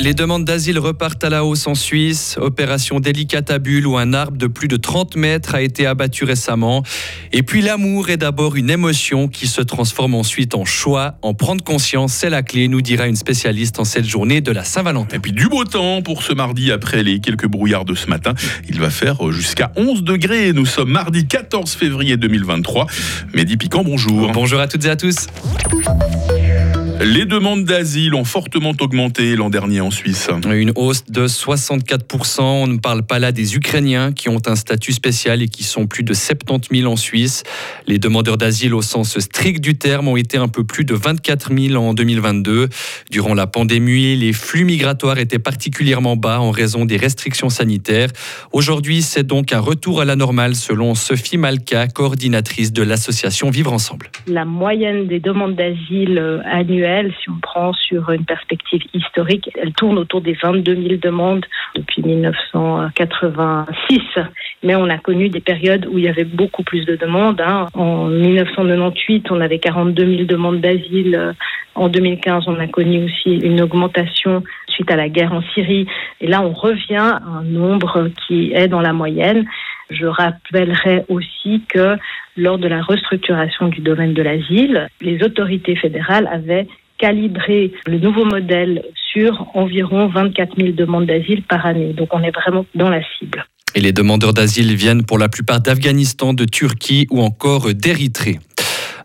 [0.00, 2.38] Les demandes d'asile repartent à la hausse en Suisse.
[2.40, 6.24] Opération délicate à Bulle où un arbre de plus de 30 mètres a été abattu
[6.24, 6.82] récemment.
[7.32, 11.16] Et puis l'amour est d'abord une émotion qui se transforme ensuite en choix.
[11.20, 14.64] En prendre conscience, c'est la clé, nous dira une spécialiste en cette journée de la
[14.64, 15.16] Saint-Valentin.
[15.16, 18.32] Et puis du beau temps pour ce mardi après les quelques brouillards de ce matin.
[18.70, 20.54] Il va faire jusqu'à 11 degrés.
[20.54, 22.86] Nous sommes mardi 14 février 2023.
[23.34, 24.32] Mehdi Piquant, bonjour.
[24.32, 25.26] Bonjour à toutes et à tous.
[27.02, 30.28] Les demandes d'asile ont fortement augmenté l'an dernier en Suisse.
[30.52, 32.42] Une hausse de 64%.
[32.42, 35.86] On ne parle pas là des Ukrainiens qui ont un statut spécial et qui sont
[35.86, 37.42] plus de 70 000 en Suisse.
[37.86, 41.56] Les demandeurs d'asile au sens strict du terme ont été un peu plus de 24
[41.58, 42.68] 000 en 2022.
[43.10, 48.10] Durant la pandémie, les flux migratoires étaient particulièrement bas en raison des restrictions sanitaires.
[48.52, 53.72] Aujourd'hui, c'est donc un retour à la normale selon Sophie Malka, coordinatrice de l'association Vivre
[53.72, 54.10] Ensemble.
[54.26, 56.42] La moyenne des demandes d'asile euh,
[57.20, 62.02] si on prend sur une perspective historique, elle tourne autour des 22 000 demandes depuis
[62.02, 64.00] 1986.
[64.62, 67.40] Mais on a connu des périodes où il y avait beaucoup plus de demandes.
[67.40, 67.66] Hein.
[67.74, 71.34] En 1998, on avait 42 000 demandes d'asile.
[71.74, 75.86] En 2015, on a connu aussi une augmentation suite à la guerre en Syrie.
[76.20, 79.46] Et là, on revient à un nombre qui est dans la moyenne.
[79.90, 81.96] Je rappellerai aussi que
[82.36, 86.66] lors de la restructuration du domaine de l'asile, les autorités fédérales avaient
[86.98, 91.92] calibré le nouveau modèle sur environ 24 000 demandes d'asile par année.
[91.92, 93.44] Donc on est vraiment dans la cible.
[93.74, 98.38] Et les demandeurs d'asile viennent pour la plupart d'Afghanistan, de Turquie ou encore d'Érythrée.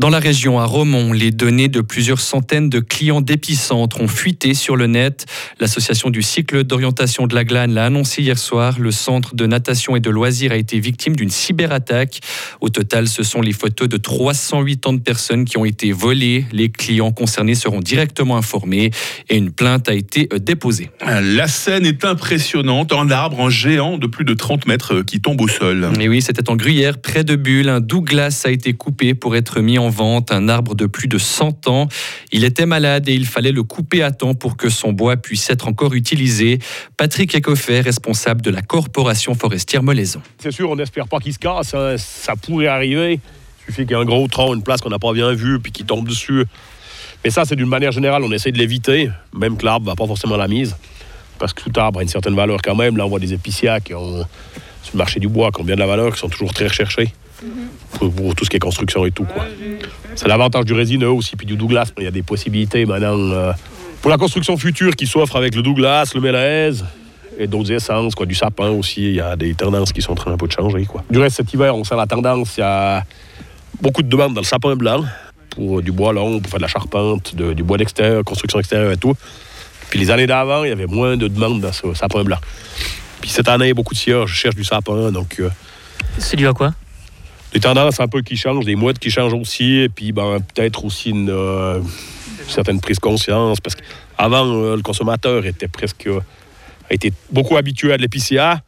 [0.00, 4.54] Dans la région, à Romont, les données de plusieurs centaines de clients d'épicentre ont fuité
[4.54, 5.26] sur le net.
[5.58, 8.78] L'association du cycle d'orientation de la glane l'a annoncé hier soir.
[8.78, 12.20] Le centre de natation et de loisirs a été victime d'une cyberattaque.
[12.62, 16.46] Au total, ce sont les photos de 380 personnes qui ont été volées.
[16.50, 18.92] Les clients concernés seront directement informés
[19.28, 20.88] et une plainte a été euh, déposée.
[21.04, 22.94] La scène est impressionnante.
[22.94, 25.90] Un arbre, un géant de plus de 30 mètres euh, qui tombe au sol.
[26.00, 27.68] Et oui, c'était en Gruyère, près de Bulle.
[27.68, 31.18] Un Douglas a été coupé pour être mis en vente, un arbre de plus de
[31.18, 31.88] 100 ans.
[32.32, 35.50] Il était malade et il fallait le couper à temps pour que son bois puisse
[35.50, 36.58] être encore utilisé.
[36.96, 40.22] Patrick Ecoffet, responsable de la corporation forestière Molaison.
[40.38, 41.96] C'est sûr, on n'espère pas qu'il se casse, hein.
[41.98, 43.14] ça pourrait arriver.
[43.14, 45.60] Il suffit qu'il y ait un gros tronc, une place qu'on n'a pas bien vue,
[45.60, 46.44] puis qu'il tombe dessus.
[47.24, 49.96] Mais ça, c'est d'une manière générale, on essaie de l'éviter, même que l'arbre ne va
[49.96, 50.74] pas forcément la mise,
[51.38, 52.96] parce que tout arbre a une certaine valeur quand même.
[52.96, 54.24] Là, on voit des épicias qui ont,
[54.82, 56.66] sur le marché du bois, qui ont bien de la valeur, qui sont toujours très
[56.66, 57.12] recherchés
[57.92, 59.24] pour, tout ce qui est construction et tout.
[59.24, 59.44] quoi.
[60.14, 61.92] C'est l'avantage du résineux aussi, puis du Douglas.
[61.98, 63.52] Il y a des possibilités maintenant euh,
[64.02, 66.84] pour la construction future qui s'offre avec le Douglas, le mélèze
[67.38, 69.02] et d'autres essences, quoi, du sapin aussi.
[69.02, 70.84] Il y a des tendances qui sont en train un peu de changer.
[70.84, 71.04] Quoi.
[71.10, 72.56] Du reste, cet hiver, on sent la tendance.
[72.56, 73.04] Il y a
[73.80, 75.04] beaucoup de demandes dans le sapin blanc
[75.50, 78.96] pour du bois long, pour faire de la charpente, du bois d'extérieur, construction extérieure et
[78.96, 79.16] tout.
[79.90, 82.38] Puis les années d'avant, il y avait moins de demandes dans ce sapin blanc.
[83.20, 85.10] Puis cette année, beaucoup de scieurs je cherche du sapin.
[85.10, 85.50] Donc, euh,
[86.18, 86.72] C'est dû à quoi?
[87.52, 90.84] Des tendances un peu qui changent, des modes qui changent aussi, et puis ben, peut-être
[90.84, 91.80] aussi une, euh,
[92.48, 97.92] certaine prise de conscience, parce qu'avant, euh, le consommateur était presque a été beaucoup habitué
[97.92, 98.62] à de l'épicéa,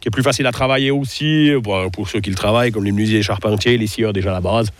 [0.00, 1.50] qui est plus facile à travailler aussi,
[1.92, 4.40] pour ceux qui le travaillent, comme les menuisiers, les charpentiers, les scieurs déjà à la
[4.40, 4.70] base.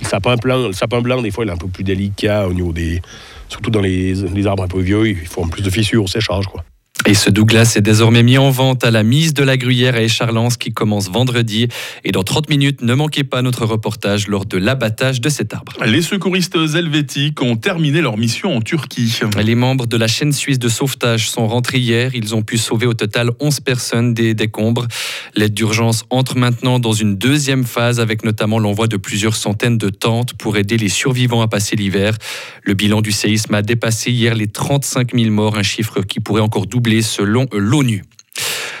[0.00, 2.54] le sapin blanc, le sapin blanc, des fois, il est un peu plus délicat au
[2.54, 3.02] niveau des...
[3.48, 6.46] Surtout dans les, les arbres un peu vieux, il faut plus de fissures au séchage,
[6.46, 6.64] quoi.
[7.04, 10.02] Et ce Douglas est désormais mis en vente à la mise de la Gruyère à
[10.02, 11.66] Écharlens qui commence vendredi.
[12.04, 15.72] Et dans 30 minutes, ne manquez pas notre reportage lors de l'abattage de cet arbre.
[15.84, 19.18] Les secouristes helvétiques ont terminé leur mission en Turquie.
[19.42, 22.14] Les membres de la chaîne suisse de sauvetage sont rentrés hier.
[22.14, 24.86] Ils ont pu sauver au total 11 personnes des décombres.
[25.34, 29.88] L'aide d'urgence entre maintenant dans une deuxième phase avec notamment l'envoi de plusieurs centaines de
[29.88, 32.16] tentes pour aider les survivants à passer l'hiver.
[32.64, 36.42] Le bilan du séisme a dépassé hier les 35 000 morts, un chiffre qui pourrait
[36.42, 38.04] encore doubler selon l'ONU.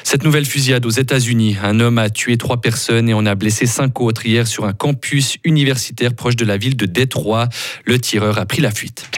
[0.04, 3.64] Cette nouvelle fusillade aux États-Unis, un homme a tué trois personnes et en a blessé
[3.64, 7.48] cinq autres hier sur un campus universitaire proche de la ville de Détroit.
[7.86, 9.08] Le tireur a pris la fuite.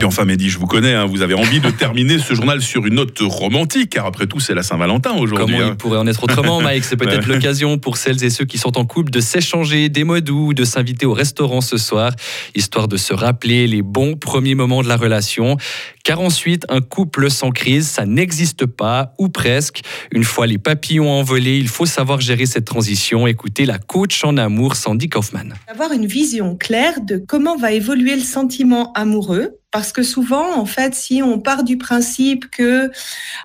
[0.00, 2.86] Et enfin, Mehdi, je vous connais, hein, vous avez envie de terminer ce journal sur
[2.86, 5.56] une note romantique, car après tout, c'est la Saint-Valentin aujourd'hui.
[5.56, 5.70] Comment hein.
[5.72, 6.84] il pourrait en être autrement, Mike?
[6.84, 10.20] C'est peut-être l'occasion pour celles et ceux qui sont en couple de s'échanger des mots
[10.20, 12.12] doux, de s'inviter au restaurant ce soir,
[12.54, 15.56] histoire de se rappeler les bons premiers moments de la relation.
[16.04, 19.82] Car ensuite, un couple sans crise, ça n'existe pas, ou presque.
[20.12, 23.26] Une fois les papillons envolés, il faut savoir gérer cette transition.
[23.26, 25.54] Écoutez la coach en amour, Sandy Kaufman.
[25.68, 30.66] Avoir une vision claire de comment va évoluer le sentiment amoureux parce que souvent, en
[30.66, 32.90] fait, si on part du principe que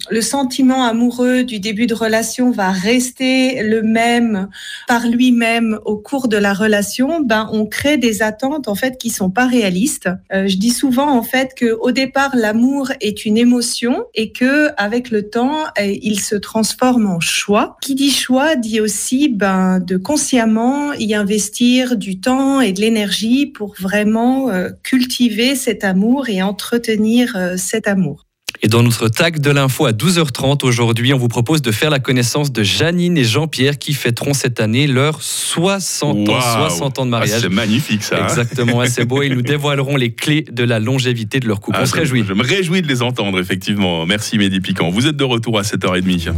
[0.09, 4.49] le sentiment amoureux du début de relation va rester le même
[4.87, 9.11] par lui-même au cours de la relation, ben on crée des attentes en fait qui
[9.11, 10.09] sont pas réalistes.
[10.33, 14.69] Euh, je dis souvent en fait que au départ l'amour est une émotion et que
[14.77, 17.75] avec le temps, euh, il se transforme en choix.
[17.81, 23.47] Qui dit choix dit aussi ben, de consciemment y investir du temps et de l'énergie
[23.47, 28.27] pour vraiment euh, cultiver cet amour et entretenir euh, cet amour.
[28.65, 31.99] Et dans notre tag de l'info à 12h30 aujourd'hui, on vous propose de faire la
[31.99, 36.69] connaissance de Janine et Jean-Pierre qui fêteront cette année leur 60 ans, Waouh.
[36.71, 37.41] 60 ans de Ah, mariage.
[37.41, 38.15] c'est magnifique ça.
[38.23, 38.27] hein.
[38.27, 39.21] Exactement, c'est beau.
[39.21, 41.77] Ils nous dévoileront les clés de la longévité de leur couple.
[41.79, 42.25] Ah, on se je- réjouit.
[42.27, 44.03] Je me réjouis de les entendre, effectivement.
[44.07, 44.89] Merci Mehdi Piquant.
[44.89, 46.31] Vous êtes de retour à 7h30.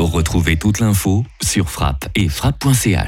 [0.00, 2.98] Retrouvez toute l'info sur frappe et frappe.ch.